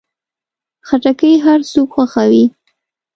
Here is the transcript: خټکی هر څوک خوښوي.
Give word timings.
خټکی 0.87 1.33
هر 1.45 1.59
څوک 1.71 1.87
خوښوي. 1.93 2.45